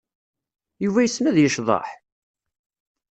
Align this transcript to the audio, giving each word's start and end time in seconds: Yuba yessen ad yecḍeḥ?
Yuba 0.83 0.99
yessen 1.05 1.29
ad 1.29 1.37
yecḍeḥ? 1.39 1.87